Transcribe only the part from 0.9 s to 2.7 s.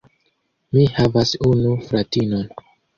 havas unu fratinon.